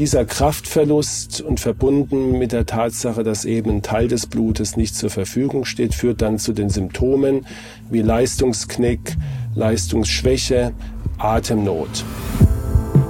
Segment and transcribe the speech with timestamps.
[0.00, 5.10] dieser Kraftverlust und verbunden mit der Tatsache, dass eben ein Teil des Blutes nicht zur
[5.10, 7.46] Verfügung steht, führt dann zu den Symptomen
[7.90, 9.18] wie Leistungsknick,
[9.54, 10.72] Leistungsschwäche,
[11.18, 12.02] Atemnot.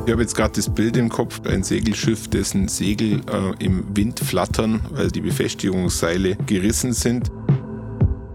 [0.04, 4.18] Ich habe jetzt gerade das Bild im Kopf, ein Segelschiff, dessen Segel äh, im Wind
[4.18, 7.30] flattern, weil die Befestigungsseile gerissen sind.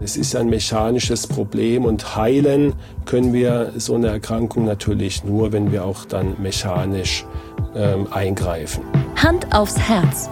[0.00, 2.72] Es ist ein mechanisches Problem und heilen
[3.04, 7.26] können wir so eine Erkrankung natürlich nur, wenn wir auch dann mechanisch
[7.74, 8.84] ähm, eingreifen.
[9.16, 10.28] Hand aufs Herz.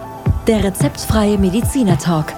[0.46, 2.33] Der rezeptfreie Mediziner Talk.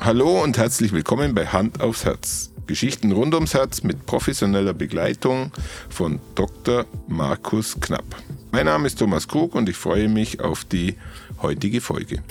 [0.00, 2.50] Hallo und herzlich willkommen bei Hand aufs Herz.
[2.66, 5.52] Geschichten rund ums Herz mit professioneller Begleitung
[5.88, 6.84] von Dr.
[7.08, 8.04] Markus Knapp.
[8.52, 10.94] Mein Name ist Thomas Krug und ich freue mich auf die
[11.42, 12.22] heutige Folge.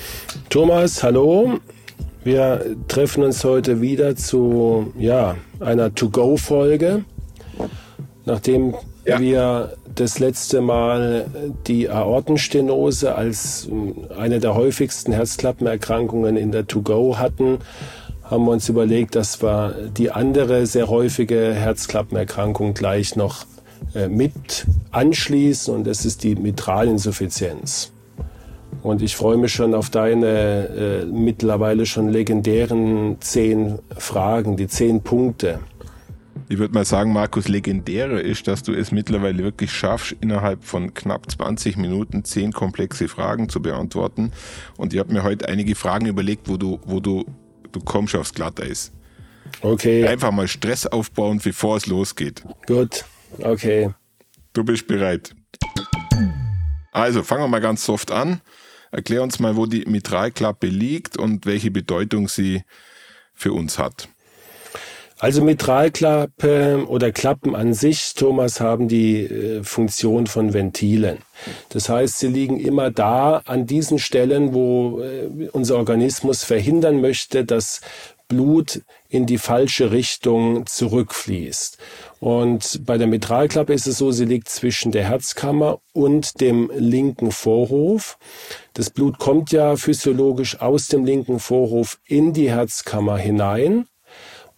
[0.49, 1.59] Thomas, hallo.
[2.23, 7.05] Wir treffen uns heute wieder zu ja, einer To-Go-Folge.
[8.25, 9.19] Nachdem ja.
[9.19, 11.27] wir das letzte Mal
[11.67, 13.69] die Aortenstenose als
[14.17, 17.59] eine der häufigsten Herzklappenerkrankungen in der To-Go hatten,
[18.23, 23.45] haben wir uns überlegt, dass wir die andere sehr häufige Herzklappenerkrankung gleich noch
[23.95, 27.93] äh, mit anschließen und das ist die Mitralinsuffizienz.
[28.87, 35.01] Und ich freue mich schon auf deine äh, mittlerweile schon legendären zehn Fragen, die zehn
[35.01, 35.59] Punkte.
[36.47, 40.93] Ich würde mal sagen, Markus, legendärer ist, dass du es mittlerweile wirklich schaffst, innerhalb von
[40.93, 44.31] knapp 20 Minuten zehn komplexe Fragen zu beantworten.
[44.77, 47.25] Und ich habe mir heute einige Fragen überlegt, wo du, wo du
[47.73, 48.93] du kommst aufs Glatteis.
[49.59, 50.07] Okay.
[50.07, 52.41] Einfach mal Stress aufbauen, bevor es losgeht.
[52.65, 53.03] Gut,
[53.39, 53.93] okay.
[54.53, 55.35] Du bist bereit.
[56.93, 58.39] Also, fangen wir mal ganz soft an.
[58.91, 62.63] Erklär uns mal, wo die Mitralklappe liegt und welche Bedeutung sie
[63.33, 64.09] für uns hat.
[65.19, 71.17] Also Mitralklappe oder Klappen an sich, Thomas, haben die äh, Funktion von Ventilen.
[71.69, 77.45] Das heißt, sie liegen immer da an diesen Stellen, wo äh, unser Organismus verhindern möchte,
[77.45, 77.81] dass
[78.27, 81.79] Blut in die falsche Richtung zurückfließt.
[82.19, 87.31] Und bei der Mitralklappe ist es so, sie liegt zwischen der Herzkammer und dem linken
[87.31, 88.17] Vorhof.
[88.73, 93.87] Das Blut kommt ja physiologisch aus dem linken Vorhof in die Herzkammer hinein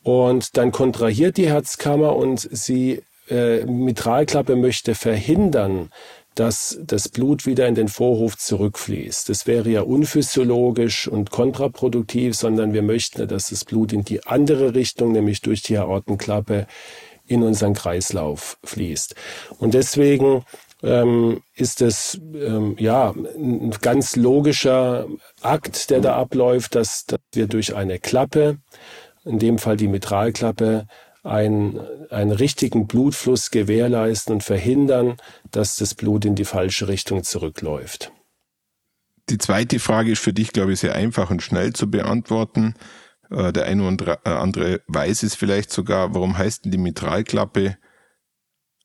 [0.04, 5.92] und dann kontrahiert die Herzkammer und sie äh, Mitralklappe möchte verhindern,
[6.36, 9.28] dass das Blut wieder in den Vorhof zurückfließt.
[9.28, 14.74] Das wäre ja unphysiologisch und kontraproduktiv, sondern wir möchten, dass das Blut in die andere
[14.74, 16.66] Richtung, nämlich durch die Aortenklappe,
[17.30, 19.16] in unseren Kreislauf fließt.
[19.60, 20.44] Und deswegen
[20.84, 25.08] ähm, ist es ähm, ja ein ganz logischer
[25.42, 28.58] Akt, der da abläuft, dass, dass wir durch eine Klappe
[29.26, 30.88] in dem Fall die Mitralklappe,
[31.24, 31.80] einen,
[32.10, 35.18] einen richtigen Blutfluss gewährleisten und verhindern,
[35.52, 38.12] dass das Blut in die falsche Richtung zurückläuft.
[39.30, 42.74] Die zweite Frage ist für dich, glaube ich, sehr einfach und schnell zu beantworten.
[43.32, 46.14] Äh, der eine oder äh, andere weiß es vielleicht sogar.
[46.14, 47.78] Warum heißt denn die Mitralklappe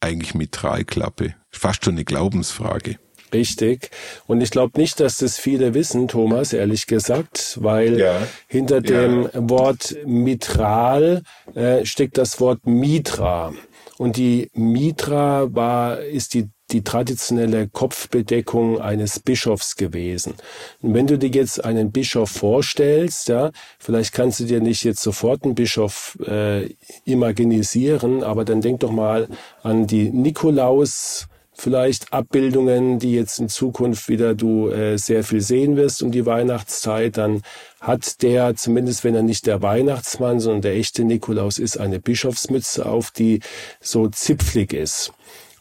[0.01, 1.35] eigentlich Mitralklappe?
[1.51, 2.99] Fast schon eine Glaubensfrage.
[3.33, 3.91] Richtig.
[4.27, 8.23] Und ich glaube nicht, dass das viele wissen, Thomas, ehrlich gesagt, weil ja.
[8.47, 9.31] hinter dem ja.
[9.51, 11.23] Wort Mitral
[11.55, 13.53] äh, steckt das Wort Mitra.
[13.99, 20.35] Und die Mitra war, ist die die traditionelle Kopfbedeckung eines Bischofs gewesen.
[20.83, 25.01] Und wenn du dir jetzt einen Bischof vorstellst, ja, vielleicht kannst du dir nicht jetzt
[25.01, 26.69] sofort einen Bischof äh,
[27.05, 29.29] imaginisieren, aber dann denk doch mal
[29.63, 35.77] an die Nikolaus vielleicht Abbildungen, die jetzt in Zukunft wieder du äh, sehr viel sehen
[35.77, 37.43] wirst um die Weihnachtszeit, dann
[37.81, 42.85] hat der, zumindest wenn er nicht der Weihnachtsmann, sondern der echte Nikolaus ist, eine Bischofsmütze
[42.85, 43.41] auf, die
[43.81, 45.13] so zipflig ist.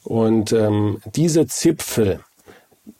[0.03, 2.19] Und ähm, diese Zipfel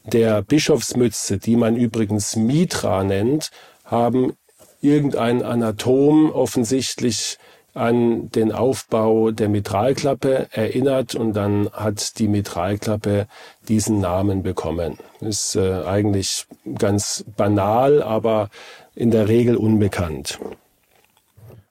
[0.05, 3.51] der Bischofsmütze, die man übrigens Mitra nennt,
[3.85, 4.33] haben
[4.81, 7.37] irgendein Anatom offensichtlich
[7.73, 13.27] an den Aufbau der Mitralklappe erinnert und dann hat die Mitralklappe
[13.67, 14.97] diesen Namen bekommen.
[15.21, 16.45] Ist äh, eigentlich
[16.77, 18.49] ganz banal, aber
[18.93, 20.39] in der Regel unbekannt.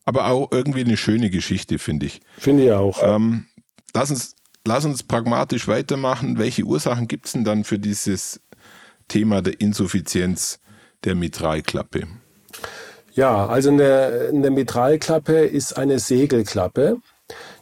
[0.04, 2.20] Aber auch irgendwie eine schöne Geschichte, finde ich.
[2.36, 2.98] Finde ich auch.
[3.02, 3.46] Ähm,
[3.94, 4.34] lass, uns,
[4.66, 6.38] lass uns pragmatisch weitermachen.
[6.38, 8.40] Welche Ursachen gibt es denn dann für dieses
[9.08, 10.60] Thema der Insuffizienz
[11.04, 12.06] der Mitralklappe?
[13.14, 16.98] Ja, also eine, eine Mitralklappe ist eine Segelklappe.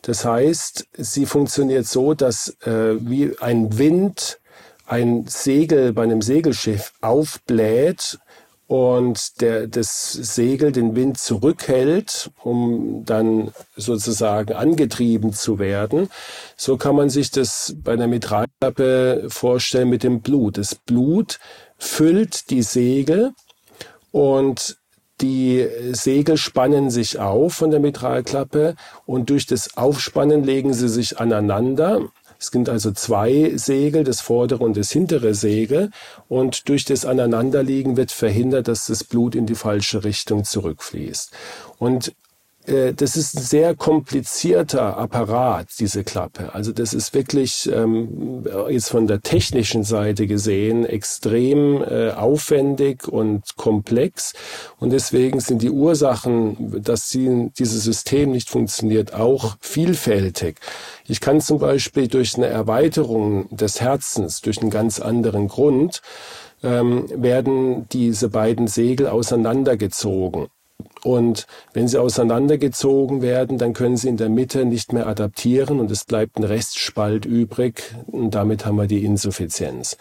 [0.03, 4.39] Das heißt, sie funktioniert so, dass äh, wie ein Wind
[4.87, 8.19] ein Segel bei einem Segelschiff aufbläht
[8.71, 16.09] und der, das Segel den Wind zurückhält, um dann sozusagen angetrieben zu werden.
[16.57, 20.57] So kann man sich das bei der Mitralklappe vorstellen mit dem Blut.
[20.57, 21.41] Das Blut
[21.79, 23.33] füllt die Segel
[24.13, 24.77] und
[25.21, 31.19] die Segel spannen sich auf von der Mitralklappe und durch das Aufspannen legen sie sich
[31.19, 32.09] aneinander
[32.41, 35.91] es sind also zwei Segel, das vordere und das hintere Segel.
[36.27, 41.33] Und durch das Aneinanderliegen wird verhindert, dass das Blut in die falsche Richtung zurückfließt.
[41.79, 42.15] Und
[42.67, 46.55] das ist ein sehr komplizierter Apparat, diese Klappe.
[46.55, 53.57] Also das ist wirklich ähm, jetzt von der technischen Seite gesehen extrem äh, aufwendig und
[53.57, 54.35] komplex.
[54.79, 60.57] Und deswegen sind die Ursachen, dass sie, dieses System nicht funktioniert, auch vielfältig.
[61.07, 66.03] Ich kann zum Beispiel durch eine Erweiterung des Herzens, durch einen ganz anderen Grund,
[66.63, 70.49] ähm, werden diese beiden Segel auseinandergezogen.
[71.03, 75.91] Und wenn sie auseinandergezogen werden, dann können sie in der Mitte nicht mehr adaptieren und
[75.91, 79.97] es bleibt ein Restspalt übrig und damit haben wir die Insuffizienz.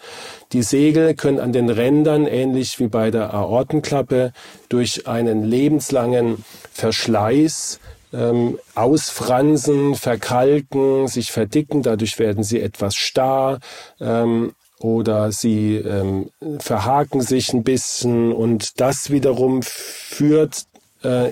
[0.52, 4.32] Die Segel können an den Rändern, ähnlich wie bei der Aortenklappe,
[4.68, 7.80] durch einen lebenslangen Verschleiß
[8.12, 13.60] ähm, ausfransen, verkalken, sich verdicken, dadurch werden sie etwas starr.
[14.00, 20.64] Ähm, oder sie ähm, verhaken sich ein bisschen und das wiederum führt
[21.02, 21.30] äh,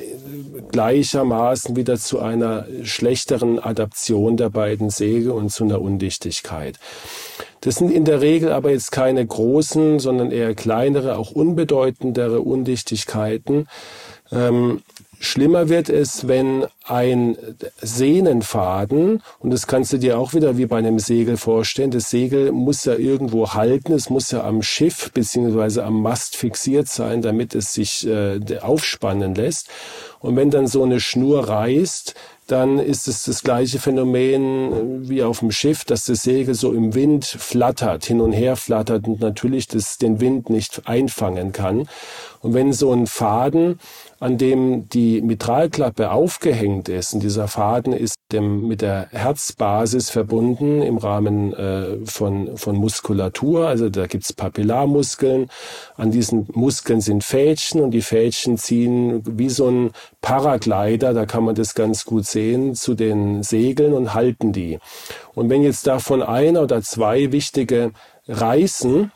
[0.71, 6.79] gleichermaßen wieder zu einer schlechteren Adaption der beiden Säge und zu einer Undichtigkeit.
[7.61, 13.67] Das sind in der Regel aber jetzt keine großen, sondern eher kleinere, auch unbedeutendere Undichtigkeiten.
[14.31, 14.83] Ähm,
[15.21, 17.37] Schlimmer wird es, wenn ein
[17.81, 22.53] Sehnenfaden, und das kannst du dir auch wieder wie bei einem Segel vorstellen, das Segel
[22.53, 27.57] muss ja irgendwo halten, es muss ja am Schiff beziehungsweise am Mast fixiert sein, damit
[27.57, 29.69] es sich äh, aufspannen lässt.
[30.21, 32.15] Und wenn dann so eine Schnur reißt,
[32.49, 36.95] dann ist es das gleiche Phänomen wie auf dem Schiff, dass das Segel so im
[36.95, 41.89] Wind flattert, hin und her flattert und natürlich das, den Wind nicht einfangen kann.
[42.41, 43.79] Und wenn so ein Faden
[44.21, 47.15] an dem die Mitralklappe aufgehängt ist.
[47.15, 53.69] Und dieser Faden ist dem, mit der Herzbasis verbunden im Rahmen äh, von, von Muskulatur.
[53.69, 55.49] Also da gibt's Papillarmuskeln.
[55.97, 59.91] An diesen Muskeln sind Fädchen und die Fädchen ziehen wie so ein
[60.21, 64.79] Paraglider, da kann man das ganz gut sehen, zu den Segeln und halten die.
[65.35, 67.93] Und wenn jetzt davon einer oder zwei wichtige
[68.27, 69.13] reißen,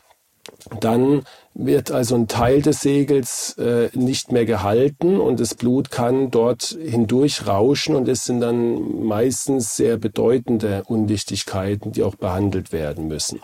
[0.79, 1.23] dann
[1.53, 6.77] wird also ein Teil des Segels äh, nicht mehr gehalten und das Blut kann dort
[6.81, 13.39] hindurch rauschen und es sind dann meistens sehr bedeutende Undichtigkeiten, die auch behandelt werden müssen.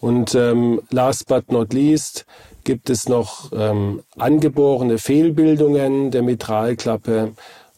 [0.00, 2.26] Und ähm, last but not least
[2.64, 7.32] gibt es noch ähm, angeborene Fehlbildungen der Mitralklappe.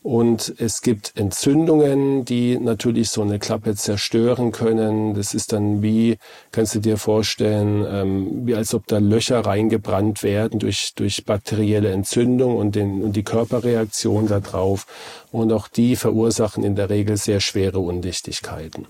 [0.07, 5.15] Und es gibt Entzündungen, die natürlich so eine Klappe zerstören können.
[5.15, 6.19] Das ist dann wie,
[6.53, 11.91] kannst du dir vorstellen, ähm, wie als ob da Löcher reingebrannt werden durch, durch bakterielle
[11.91, 14.87] Entzündung und, den, und die Körperreaktion darauf.
[15.33, 18.87] Und auch die verursachen in der Regel sehr schwere Undichtigkeiten.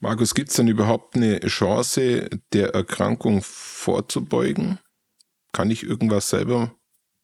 [0.00, 4.78] Markus, gibt es denn überhaupt eine Chance, der Erkrankung vorzubeugen?
[5.52, 6.74] Kann ich irgendwas selber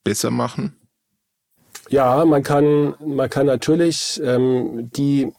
[0.05, 0.76] besser machen?
[1.91, 5.33] Ja, man kann, man kann natürlich ähm, die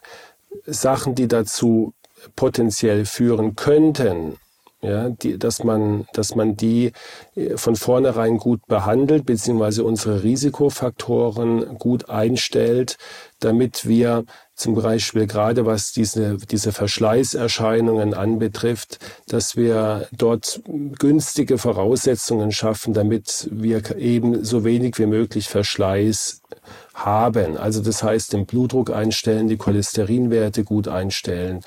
[0.65, 1.93] Sachen, die dazu
[2.35, 4.37] potenziell führen könnten,
[4.83, 6.91] ja, die, dass man, dass man die
[7.35, 12.97] äh, von vornherein gut behandelt, beziehungsweise unsere Risikofaktoren gut einstellt,
[13.39, 20.61] damit wir zum Beispiel gerade was diese, diese Verschleißerscheinungen anbetrifft, dass wir dort
[20.99, 26.41] günstige Voraussetzungen schaffen, damit wir eben so wenig wie möglich Verschleiß
[26.93, 27.57] haben.
[27.57, 31.61] Also das heißt, den Blutdruck einstellen, die Cholesterinwerte gut einstellen,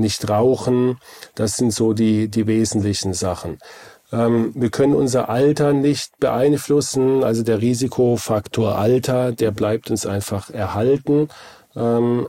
[0.00, 0.98] nicht rauchen,
[1.34, 3.58] das sind so die, die wesentlichen Sachen.
[4.12, 10.50] Ähm, wir können unser Alter nicht beeinflussen, also der Risikofaktor Alter, der bleibt uns einfach
[10.50, 11.28] erhalten.
[11.76, 12.28] Ähm,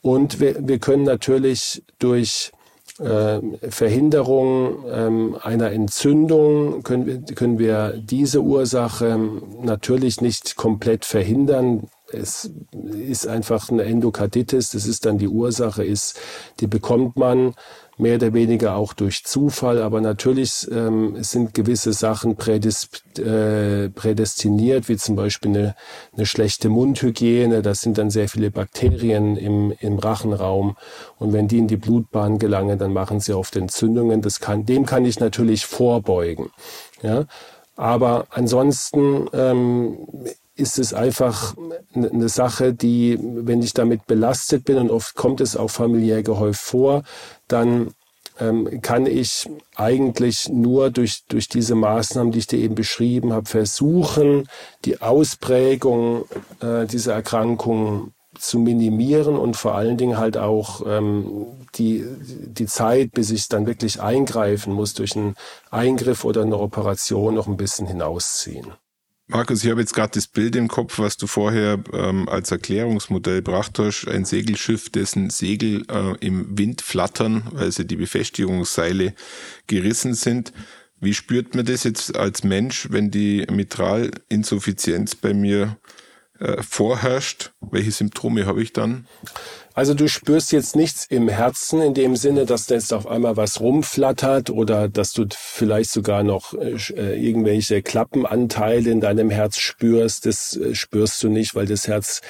[0.00, 2.50] und wir, wir können natürlich durch
[2.98, 3.40] äh,
[3.70, 9.18] Verhinderung ähm, einer Entzündung können wir, können wir diese Ursache
[9.62, 11.88] natürlich nicht komplett verhindern.
[12.14, 12.50] Es
[12.82, 16.18] ist einfach eine Endokarditis, das ist dann die Ursache, ist,
[16.60, 17.54] die bekommt man
[17.98, 24.96] mehr oder weniger auch durch Zufall, aber natürlich ähm, sind gewisse Sachen äh, prädestiniert, wie
[24.96, 25.74] zum Beispiel eine,
[26.16, 27.62] eine schlechte Mundhygiene.
[27.62, 30.76] Das sind dann sehr viele Bakterien im, im Rachenraum
[31.18, 34.22] und wenn die in die Blutbahn gelangen, dann machen sie oft Entzündungen.
[34.22, 36.50] Das kann, dem kann ich natürlich vorbeugen.
[37.02, 37.26] Ja,
[37.76, 39.98] Aber ansonsten ähm,
[40.62, 41.54] ist es einfach
[41.94, 46.60] eine Sache, die, wenn ich damit belastet bin, und oft kommt es auch familiär gehäuft
[46.60, 47.02] vor,
[47.48, 47.92] dann
[48.38, 53.48] ähm, kann ich eigentlich nur durch, durch diese Maßnahmen, die ich dir eben beschrieben habe,
[53.48, 54.48] versuchen,
[54.84, 56.24] die Ausprägung
[56.60, 63.12] äh, dieser Erkrankung zu minimieren und vor allen Dingen halt auch ähm, die, die Zeit,
[63.12, 65.34] bis ich dann wirklich eingreifen muss, durch einen
[65.70, 68.72] Eingriff oder eine Operation noch ein bisschen hinausziehen.
[69.32, 73.40] Markus, ich habe jetzt gerade das Bild im Kopf, was du vorher ähm, als Erklärungsmodell
[73.40, 74.06] bracht hast.
[74.06, 79.14] Ein Segelschiff, dessen Segel äh, im Wind flattern, weil sie die Befestigungsseile
[79.68, 80.52] gerissen sind.
[81.00, 85.78] Wie spürt man das jetzt als Mensch, wenn die Mitralinsuffizienz bei mir
[86.38, 87.52] äh, vorherrscht?
[87.62, 89.06] Welche Symptome habe ich dann?
[89.74, 93.36] Also du spürst jetzt nichts im Herzen in dem Sinne, dass da jetzt auf einmal
[93.36, 99.58] was rumflattert oder dass du vielleicht sogar noch äh, äh, irgendwelche Klappenanteile in deinem Herz
[99.58, 100.26] spürst.
[100.26, 102.20] Das äh, spürst du nicht, weil das Herz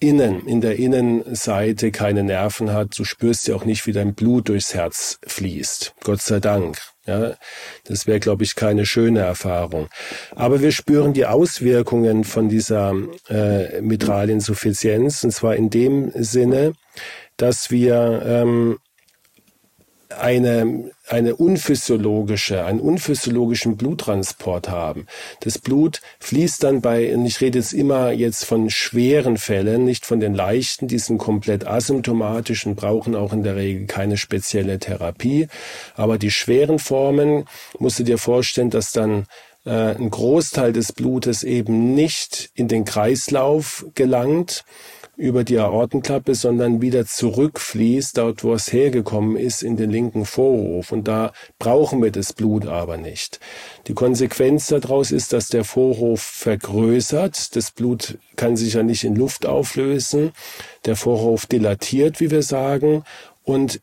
[0.00, 2.98] innen, in der Innenseite keine Nerven hat.
[2.98, 5.94] Du spürst ja auch nicht, wie dein Blut durchs Herz fließt.
[6.02, 6.95] Gott sei Dank.
[7.06, 7.34] Ja,
[7.84, 9.88] das wäre, glaube ich, keine schöne Erfahrung.
[10.34, 12.94] Aber wir spüren die Auswirkungen von dieser
[13.28, 16.72] äh, Mitralinsuffizienz, und zwar in dem Sinne,
[17.36, 18.78] dass wir ähm,
[20.08, 25.06] eine, eine unphysiologische, einen unphysiologischen Bluttransport haben.
[25.40, 30.06] Das Blut fließt dann bei, und ich rede jetzt immer jetzt von schweren Fällen, nicht
[30.06, 34.78] von den leichten, die sind komplett asymptomatisch und brauchen auch in der Regel keine spezielle
[34.78, 35.48] Therapie.
[35.94, 37.46] Aber die schweren Formen,
[37.78, 39.26] musst du dir vorstellen, dass dann
[39.64, 44.64] äh, ein Großteil des Blutes eben nicht in den Kreislauf gelangt,
[45.16, 50.92] über die Aortenklappe, sondern wieder zurückfließt, dort wo es hergekommen ist, in den linken Vorhof.
[50.92, 53.40] Und da brauchen wir das Blut aber nicht.
[53.86, 57.56] Die Konsequenz daraus ist, dass der Vorhof vergrößert.
[57.56, 60.32] Das Blut kann sich ja nicht in Luft auflösen.
[60.84, 63.02] Der Vorhof dilatiert, wie wir sagen.
[63.42, 63.80] Und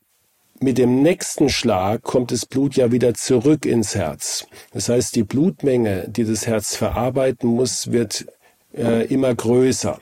[0.60, 4.46] mit dem nächsten Schlag kommt das Blut ja wieder zurück ins Herz.
[4.72, 8.28] Das heißt, die Blutmenge, die das Herz verarbeiten muss, wird
[8.74, 10.00] äh, immer größer.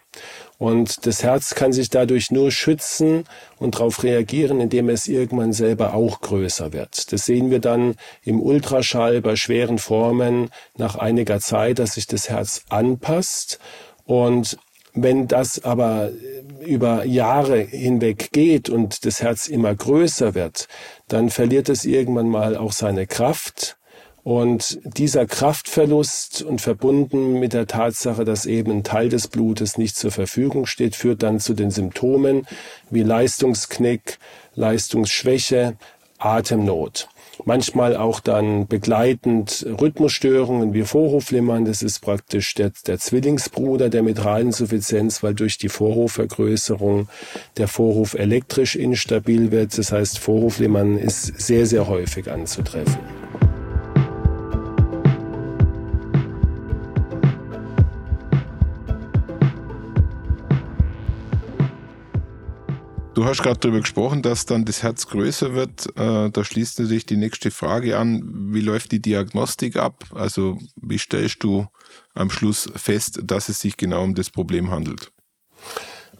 [0.61, 3.23] Und das Herz kann sich dadurch nur schützen
[3.57, 7.11] und darauf reagieren, indem es irgendwann selber auch größer wird.
[7.11, 12.29] Das sehen wir dann im Ultraschall bei schweren Formen nach einiger Zeit, dass sich das
[12.29, 13.57] Herz anpasst.
[14.05, 14.59] Und
[14.93, 16.11] wenn das aber
[16.63, 20.67] über Jahre hinweg geht und das Herz immer größer wird,
[21.07, 23.77] dann verliert es irgendwann mal auch seine Kraft
[24.23, 29.95] und dieser Kraftverlust und verbunden mit der Tatsache, dass eben ein Teil des Blutes nicht
[29.95, 32.45] zur Verfügung steht, führt dann zu den Symptomen
[32.89, 34.19] wie Leistungsknick,
[34.53, 35.75] Leistungsschwäche,
[36.19, 37.07] Atemnot.
[37.45, 41.65] Manchmal auch dann begleitend Rhythmusstörungen wie Vorhofflimmern.
[41.65, 47.09] Das ist praktisch der, der Zwillingsbruder der Mitralinsuffizienz, weil durch die Vorhofvergrößerung
[47.57, 49.75] der Vorhof elektrisch instabil wird.
[49.75, 53.20] Das heißt, Vorhofflimmern ist sehr, sehr häufig anzutreffen.
[63.13, 65.87] Du hast gerade darüber gesprochen, dass dann das Herz größer wird.
[65.97, 68.53] Äh, da schließt natürlich die nächste Frage an.
[68.53, 70.05] Wie läuft die Diagnostik ab?
[70.15, 71.67] Also wie stellst du
[72.13, 75.11] am Schluss fest, dass es sich genau um das Problem handelt?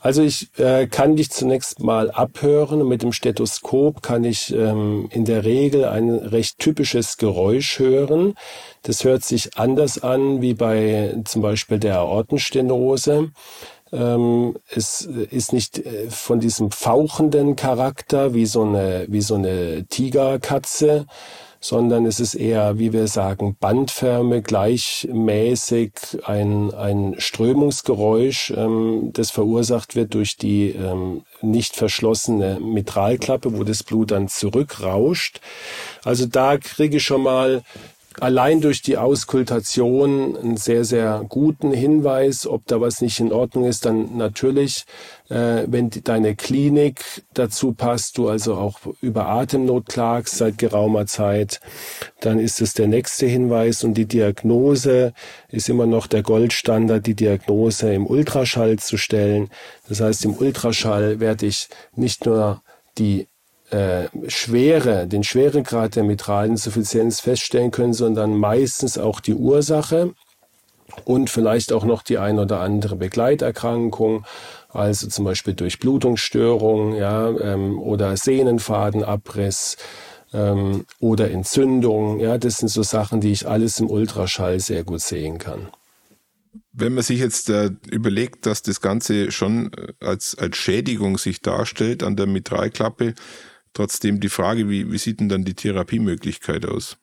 [0.02, 5.26] Also ich äh, kann dich zunächst mal abhören mit dem Stethoskop kann ich ähm, in
[5.26, 8.34] der Regel ein recht typisches Geräusch hören.
[8.82, 13.30] Das hört sich anders an wie bei zum Beispiel der Aortenstenose.
[13.92, 19.86] Ähm, es ist nicht äh, von diesem fauchenden Charakter wie so eine, wie so eine
[19.88, 21.06] Tigerkatze,
[21.64, 25.92] sondern es ist eher, wie wir sagen, bandförmig, gleichmäßig
[26.24, 33.84] ein, ein Strömungsgeräusch, ähm, das verursacht wird durch die ähm, nicht verschlossene Mitralklappe, wo das
[33.84, 35.40] Blut dann zurückrauscht.
[36.04, 37.62] Also da kriege ich schon mal
[38.20, 43.66] allein durch die Auskultation einen sehr, sehr guten Hinweis, ob da was nicht in Ordnung
[43.66, 44.86] ist, dann natürlich,
[45.30, 47.04] äh, wenn die, deine Klinik
[47.34, 51.62] dazu passt, du also auch über Atemnot klagst seit geraumer Zeit,
[52.20, 55.14] dann ist es der nächste Hinweis und die Diagnose
[55.50, 59.50] ist immer noch der Goldstandard, die Diagnose im Ultraschall zu stellen.
[59.88, 62.62] Das heißt, im Ultraschall werde ich nicht nur
[62.98, 63.28] die
[63.72, 70.14] äh, Schwere, den Schweregrad der Mitralinsuffizienz feststellen können, sondern meistens auch die Ursache
[71.06, 74.26] und vielleicht auch noch die ein oder andere Begleiterkrankung,
[74.70, 79.78] also zum Beispiel Durchblutungsstörung ja, ähm, oder Sehnenfadenabriss
[80.34, 82.20] ähm, oder Entzündung.
[82.20, 85.68] Ja, das sind so Sachen, die ich alles im Ultraschall sehr gut sehen kann.
[86.74, 91.42] Wenn man sich jetzt äh, überlegt, dass das Ganze schon äh, als, als Schädigung sich
[91.42, 93.14] darstellt an der Mitralklappe,
[93.74, 96.98] trotzdem die Frage, wie, wie sieht denn dann die Therapiemöglichkeit aus?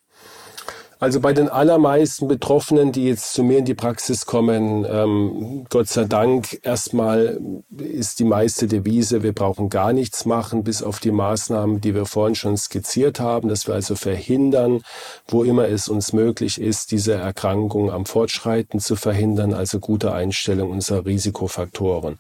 [1.01, 5.87] Also bei den allermeisten Betroffenen, die jetzt zu mir in die Praxis kommen, ähm, Gott
[5.87, 7.41] sei Dank, erstmal
[7.77, 12.05] ist die meiste Devise, wir brauchen gar nichts machen, bis auf die Maßnahmen, die wir
[12.05, 14.83] vorhin schon skizziert haben, dass wir also verhindern,
[15.29, 20.71] wo immer es uns möglich ist, diese Erkrankung am Fortschreiten zu verhindern, also gute Einstellung
[20.71, 22.19] unserer Risikofaktoren.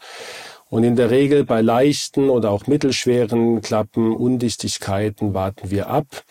[0.70, 6.24] Und in der Regel bei leichten oder auch mittelschweren Klappen, Undichtigkeiten warten wir ab.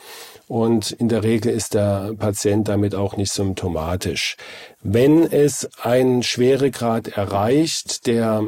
[0.48, 4.38] Und in der Regel ist der Patient damit auch nicht symptomatisch.
[4.82, 8.46] Wenn es einen Schweregrad erreicht, der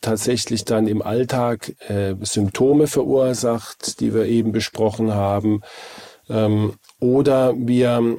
[0.00, 5.62] tatsächlich dann im Alltag äh, Symptome verursacht, die wir eben besprochen haben,
[6.28, 8.18] ähm, oder wir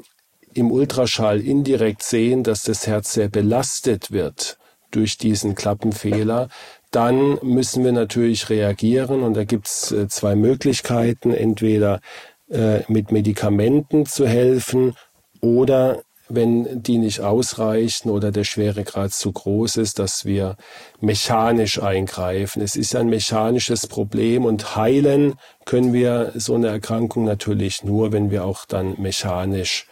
[0.53, 4.57] im Ultraschall indirekt sehen, dass das Herz sehr belastet wird
[4.91, 6.49] durch diesen Klappenfehler,
[6.91, 11.33] dann müssen wir natürlich reagieren und da gibt's äh, zwei Möglichkeiten.
[11.33, 12.01] Entweder
[12.49, 14.95] äh, mit Medikamenten zu helfen
[15.39, 20.55] oder wenn die nicht ausreichen oder der Schweregrad zu groß ist, dass wir
[20.99, 22.61] mechanisch eingreifen.
[22.61, 28.31] Es ist ein mechanisches Problem und heilen können wir so eine Erkrankung natürlich nur, wenn
[28.31, 29.87] wir auch dann mechanisch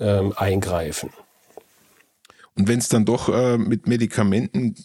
[0.00, 1.10] ähm, eingreifen.
[2.56, 4.76] Und wenn es dann doch äh, mit Medikamenten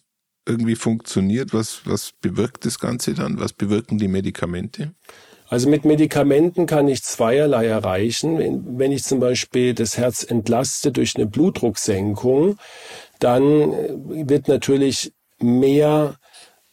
[0.48, 3.40] irgendwie funktioniert, was, was bewirkt das Ganze dann?
[3.40, 4.94] Was bewirken die Medikamente?
[5.52, 8.64] Also mit Medikamenten kann ich zweierlei erreichen.
[8.78, 12.58] Wenn ich zum Beispiel das Herz entlaste durch eine Blutdrucksenkung,
[13.20, 13.74] dann
[14.28, 16.16] wird natürlich mehr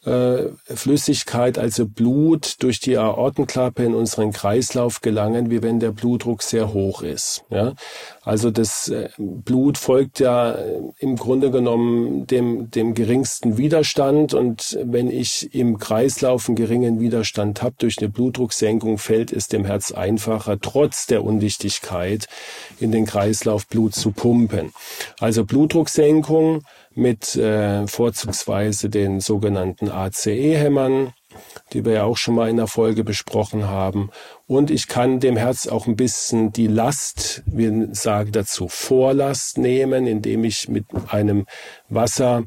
[0.04, 6.42] äh, Flüssigkeit, also Blut, durch die Aortenklappe in unseren Kreislauf gelangen, wie wenn der Blutdruck
[6.42, 7.42] sehr hoch ist.
[7.50, 7.74] Ja?
[8.28, 14.78] Also das äh, Blut folgt ja äh, im Grunde genommen dem, dem geringsten Widerstand und
[14.84, 19.92] wenn ich im Kreislauf einen geringen Widerstand habe durch eine Blutdrucksenkung, fällt es dem Herz
[19.92, 22.26] einfacher, trotz der Undichtigkeit
[22.78, 24.74] in den Kreislauf Blut zu pumpen.
[25.18, 26.64] Also Blutdrucksenkung
[26.94, 31.14] mit äh, vorzugsweise den sogenannten ACE-Hämmern,
[31.72, 34.10] die wir ja auch schon mal in der Folge besprochen haben.
[34.46, 40.06] Und ich kann dem Herz auch ein bisschen die Last, wir sagen dazu Vorlast nehmen,
[40.06, 41.46] indem ich mit einem
[41.88, 42.44] Wasser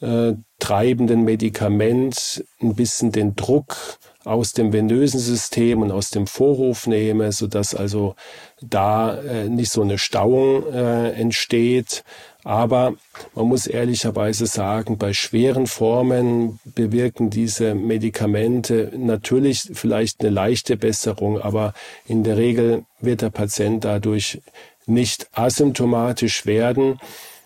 [0.00, 3.76] äh, treibenden Medikament ein bisschen den Druck
[4.24, 8.14] aus dem venösen System und aus dem Vorhof nehme, so dass also
[8.60, 12.04] da äh, nicht so eine Stauung äh, entsteht
[12.48, 12.94] aber
[13.38, 21.40] man muss ehrlicherweise sagen, bei schweren Formen bewirken diese Medikamente natürlich vielleicht eine leichte Besserung,
[21.40, 21.72] aber
[22.08, 24.40] in der Regel wird der Patient dadurch
[24.86, 26.98] nicht asymptomatisch werden,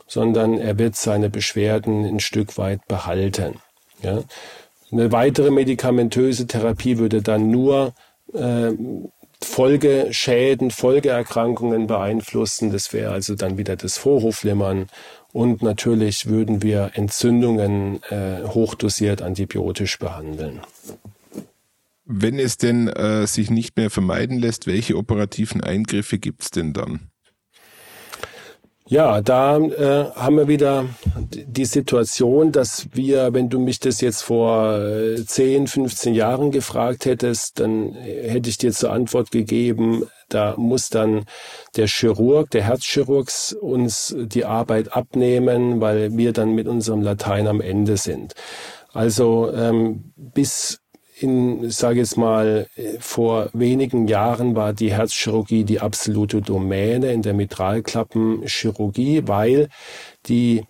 [0.07, 3.57] sondern er wird seine Beschwerden ein Stück weit behalten.
[4.03, 4.23] Ja?
[4.91, 7.93] Eine weitere medikamentöse Therapie würde dann nur
[8.33, 8.73] äh,
[9.45, 12.73] Folgeschäden, Folgeerkrankungen beeinflussen.
[12.73, 14.87] Das wäre also dann wieder das Vorhofflimmern.
[15.33, 20.61] Und natürlich würden wir Entzündungen äh, hochdosiert antibiotisch behandeln.
[22.05, 26.75] Wenn es denn äh, sich nicht mehr vermeiden lässt, welche operativen Eingriffe gibt es denn
[26.75, 27.12] dann?
[28.89, 30.87] Ja, da äh, haben wir wieder
[31.31, 37.07] die Situation, dass wir, wenn du mich das jetzt vor äh, 10, 15 Jahren gefragt
[37.07, 41.25] hättest, dann hätte ich dir zur Antwort gegeben, da muss dann
[41.77, 47.61] der Chirurg, der Herzchirurg uns die Arbeit abnehmen, weil wir dann mit unserem Latein am
[47.61, 48.35] Ende sind.
[48.93, 50.82] Also ähm, bis
[51.23, 52.67] in, sage jetzt mal,
[53.01, 59.69] vor wenigen Jahren war die Herzchirurgie die absolute Domäne in der Mitralklappenchirurgie, weil
[60.27, 60.65] die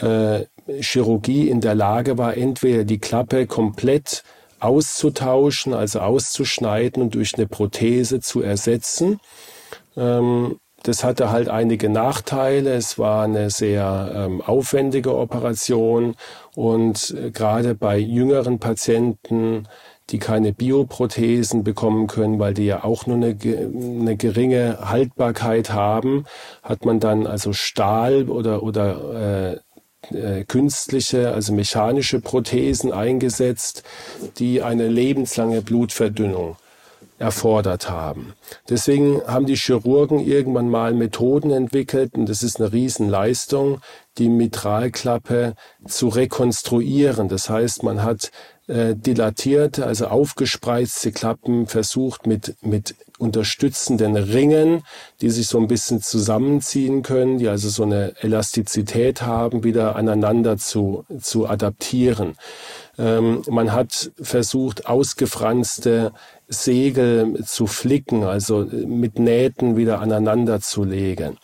[0.00, 0.44] äh,
[0.80, 4.22] Chirurgie in der Lage war, entweder die Klappe komplett
[4.60, 9.20] auszutauschen, also auszuschneiden und durch eine Prothese zu ersetzen.
[9.96, 12.74] Ähm, das hatte halt einige Nachteile.
[12.74, 16.14] Es war eine sehr ähm, aufwendige Operation
[16.58, 19.68] und äh, gerade bei jüngeren Patienten
[20.10, 26.24] die keine Bioprothesen bekommen können, weil die ja auch nur eine, eine geringe Haltbarkeit haben,
[26.62, 29.60] hat man dann also Stahl oder, oder
[30.10, 33.82] äh, äh, künstliche, also mechanische Prothesen eingesetzt,
[34.38, 36.56] die eine lebenslange Blutverdünnung
[37.18, 38.34] erfordert haben.
[38.68, 43.80] Deswegen haben die Chirurgen irgendwann mal Methoden entwickelt, und das ist eine Riesenleistung,
[44.18, 45.54] die Mitralklappe
[45.86, 47.28] zu rekonstruieren.
[47.28, 48.30] Das heißt, man hat
[48.68, 54.82] äh, dilatierte, also aufgespreizte Klappen versucht mit, mit unterstützenden Ringen,
[55.20, 60.56] die sich so ein bisschen zusammenziehen können, die also so eine Elastizität haben, wieder aneinander
[60.56, 62.36] zu, zu adaptieren.
[62.98, 66.12] Ähm, man hat versucht, ausgefranste
[66.48, 71.36] Segel zu flicken, also mit Nähten wieder aneinander zu legen.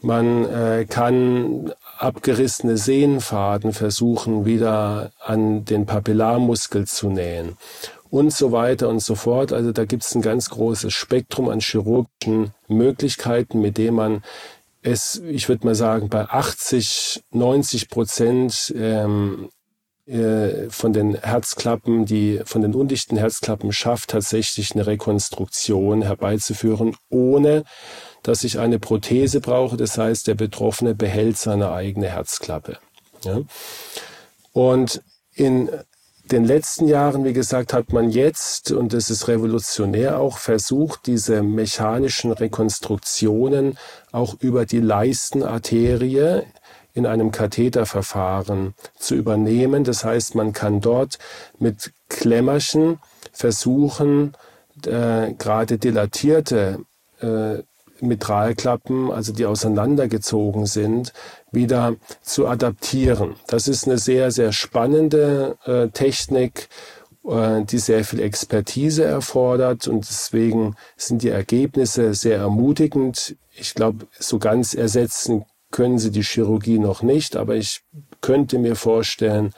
[0.00, 7.56] Man äh, kann abgerissene Sehnenfaden versuchen, wieder an den Papillarmuskel zu nähen
[8.10, 9.52] und so weiter und so fort.
[9.52, 14.22] Also da gibt es ein ganz großes Spektrum an chirurgischen Möglichkeiten, mit dem man
[14.82, 19.48] es, ich würde mal sagen, bei 80, 90 Prozent ähm,
[20.06, 27.64] äh, von den Herzklappen, die von den undichten Herzklappen schafft, tatsächlich eine Rekonstruktion herbeizuführen, ohne
[28.22, 29.76] dass ich eine Prothese brauche.
[29.76, 32.78] Das heißt, der Betroffene behält seine eigene Herzklappe.
[33.24, 33.40] Ja?
[34.52, 35.02] Und
[35.34, 35.70] in
[36.30, 41.42] den letzten Jahren, wie gesagt, hat man jetzt, und das ist revolutionär auch, versucht, diese
[41.42, 43.78] mechanischen Rekonstruktionen
[44.10, 46.42] auch über die Leistenarterie
[46.94, 49.84] in einem Katheterverfahren zu übernehmen.
[49.84, 51.18] Das heißt, man kann dort
[51.58, 53.00] mit Klemmerchen
[53.32, 54.34] versuchen,
[54.86, 56.80] äh, gerade dilatierte
[57.20, 57.62] äh,
[58.00, 61.12] Mitralklappen, also die auseinandergezogen sind,
[61.50, 63.36] wieder zu adaptieren.
[63.46, 66.68] Das ist eine sehr, sehr spannende äh, Technik,
[67.26, 73.36] äh, die sehr viel Expertise erfordert und deswegen sind die Ergebnisse sehr ermutigend.
[73.52, 77.82] Ich glaube, so ganz ersetzen können sie die Chirurgie noch nicht, aber ich
[78.20, 79.52] könnte mir vorstellen,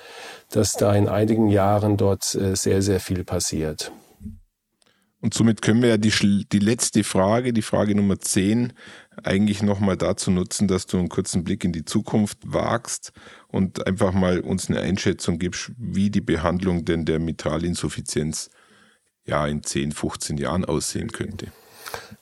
[0.51, 3.93] dass da in einigen Jahren dort äh, sehr, sehr viel passiert.
[5.21, 8.73] Und somit können wir ja die, die letzte Frage, die Frage Nummer 10,
[9.25, 13.13] eigentlich nochmal dazu nutzen, dass du einen kurzen Blick in die Zukunft wagst
[13.49, 18.49] und einfach mal uns eine Einschätzung gibst, wie die Behandlung denn der Mitralinsuffizienz
[19.27, 21.53] ja in 10, 15 Jahren aussehen könnte.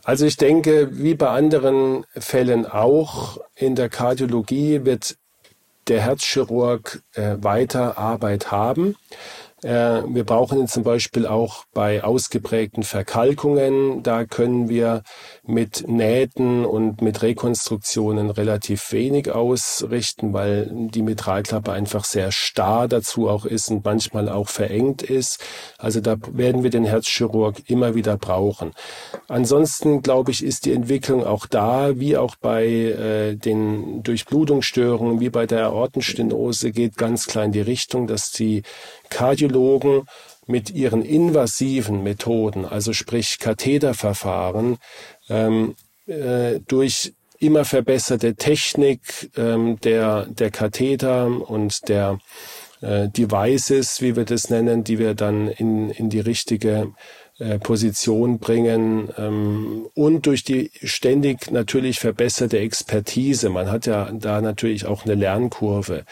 [0.05, 5.17] Also ich denke, wie bei anderen Fällen auch in der Kardiologie wird
[5.89, 8.97] der Herzchirurg äh, weiter Arbeit haben.
[9.65, 14.03] Äh, wir brauchen ihn zum Beispiel auch bei ausgeprägten Verkalkungen.
[14.03, 15.03] Da können wir
[15.47, 23.29] mit Nähten und mit Rekonstruktionen relativ wenig ausrichten, weil die Mitralklappe einfach sehr starr dazu
[23.29, 25.43] auch ist und manchmal auch verengt ist.
[25.79, 28.73] Also da werden wir den Herzchirurg immer wieder brauchen.
[29.29, 35.31] Ansonsten glaube ich, ist die Entwicklung auch da, wie auch bei äh, den Durchblutungsstörungen, wie
[35.31, 38.63] bei der Aortenstenose geht ganz klar in die Richtung, dass die
[39.15, 40.03] Kardiologen
[40.47, 44.79] mit ihren invasiven Methoden, also sprich Katheterverfahren,
[45.29, 52.19] ähm, äh, durch immer verbesserte Technik ähm, der, der Katheter und der
[52.81, 56.93] äh, Devices, wie wir das nennen, die wir dann in, in die richtige
[57.39, 63.49] äh, Position bringen ähm, und durch die ständig natürlich verbesserte Expertise.
[63.49, 66.05] Man hat ja da natürlich auch eine Lernkurve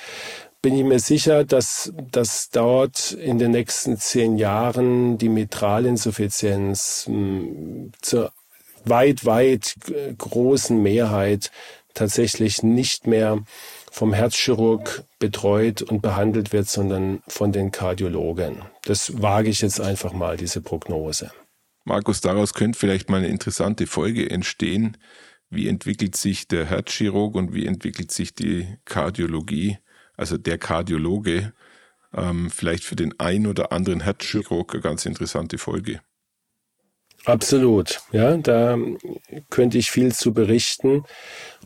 [0.62, 7.92] bin ich mir sicher, dass, dass dort in den nächsten zehn Jahren die Mitralinsuffizienz hm,
[8.01, 8.33] zur
[8.85, 9.75] weit, weit
[10.18, 11.51] großen Mehrheit
[11.94, 13.40] tatsächlich nicht mehr
[13.90, 18.62] vom Herzchirurg betreut und behandelt wird, sondern von den Kardiologen.
[18.85, 21.31] Das wage ich jetzt einfach mal, diese Prognose.
[21.85, 24.96] Markus, daraus könnte vielleicht mal eine interessante Folge entstehen.
[25.51, 29.79] Wie entwickelt sich der Herzchirurg und wie entwickelt sich die Kardiologie?
[30.16, 31.53] Also der Kardiologe,
[32.14, 36.01] ähm, vielleicht für den ein oder anderen Herzchirurg eine ganz interessante Folge.
[37.25, 38.77] Absolut, ja, da
[39.48, 41.05] könnte ich viel zu berichten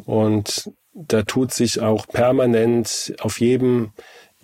[0.04, 3.92] und da tut sich auch permanent auf jedem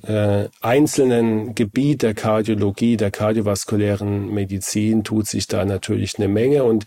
[0.02, 6.64] äh, einzelnen Gebiet der Kardiologie, der kardiovaskulären Medizin tut sich da natürlich eine Menge.
[6.64, 6.84] Und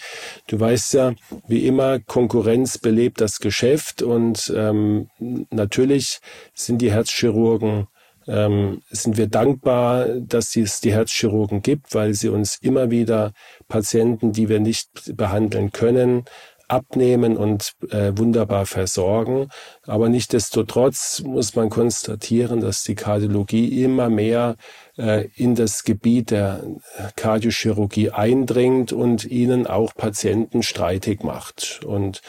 [0.48, 1.14] du weißt ja,
[1.48, 4.02] wie immer, Konkurrenz belebt das Geschäft.
[4.02, 6.20] Und ähm, natürlich
[6.54, 7.88] sind die Herzchirurgen
[8.28, 13.34] ähm, sind wir dankbar, dass es die Herzchirurgen gibt, weil sie uns immer wieder
[13.68, 16.26] Patienten, die wir nicht behandeln können,
[16.68, 19.50] abnehmen und äh, wunderbar versorgen.
[19.84, 24.56] Aber nichtdestotrotz muss man konstatieren, dass die Kardiologie immer mehr
[24.98, 26.64] in das Gebiet der
[27.18, 31.82] Kardiochirurgie eindringt und ihnen auch Patienten streitig macht.
[31.86, 32.22] Und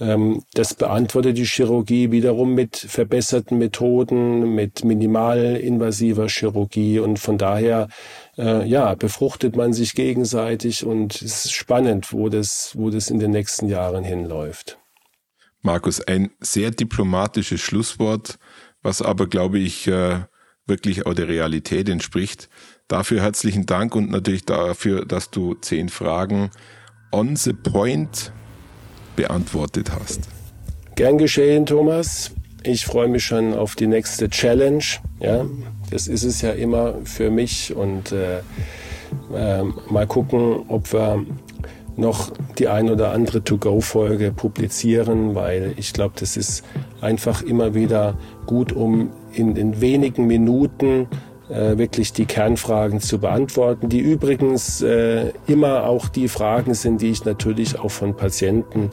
[0.00, 7.88] ähm, das beantwortet die Chirurgie wiederum mit verbesserten Methoden, mit minimalinvasiver Chirurgie und von daher
[8.36, 13.18] äh, ja, befruchtet man sich gegenseitig und es ist spannend, wo das, wo das in
[13.18, 14.78] den nächsten Jahren hinläuft.
[15.60, 18.38] Markus, ein sehr diplomatisches Schlusswort,
[18.82, 20.20] was aber, glaube ich, äh,
[20.68, 22.48] wirklich auch der Realität entspricht.
[22.88, 26.50] Dafür herzlichen Dank und natürlich dafür, dass du zehn Fragen
[27.12, 28.32] on the point
[29.16, 30.28] beantwortet hast.
[30.94, 32.32] Gern geschehen, Thomas.
[32.62, 34.82] Ich freue mich schon auf die nächste Challenge.
[35.20, 35.46] Ja,
[35.90, 38.38] das ist es ja immer für mich und äh,
[39.34, 41.24] äh, mal gucken, ob wir
[41.96, 46.64] noch die ein oder andere To-Go-Folge publizieren, weil ich glaube, das ist
[47.00, 51.08] einfach immer wieder gut, um in, in wenigen Minuten
[51.48, 57.10] äh, wirklich die Kernfragen zu beantworten, die übrigens äh, immer auch die Fragen sind, die
[57.10, 58.90] ich natürlich auch von Patienten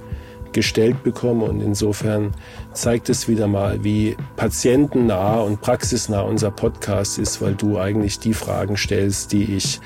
[0.54, 1.44] gestellt bekomme.
[1.46, 2.32] Und insofern
[2.72, 8.34] zeigt es wieder mal, wie patientennah und praxisnah unser Podcast ist, weil du eigentlich die
[8.34, 9.82] Fragen stellst, die ich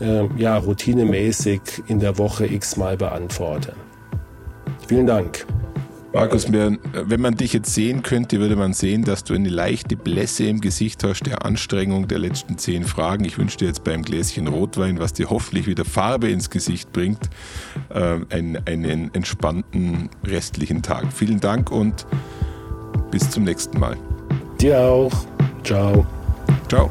[0.00, 3.74] äh, ja routinemäßig in der Woche x-mal beantworte.
[4.86, 5.46] Vielen Dank.
[6.12, 10.44] Markus, wenn man dich jetzt sehen könnte, würde man sehen, dass du eine leichte Blässe
[10.44, 13.24] im Gesicht hast der Anstrengung der letzten zehn Fragen.
[13.24, 17.30] Ich wünsche dir jetzt beim Gläschen Rotwein, was dir hoffentlich wieder Farbe ins Gesicht bringt,
[17.88, 21.12] äh, einen, einen entspannten restlichen Tag.
[21.12, 22.06] Vielen Dank und
[23.10, 23.96] bis zum nächsten Mal.
[24.60, 25.12] Dir auch.
[25.64, 26.06] Ciao.
[26.68, 26.90] Ciao.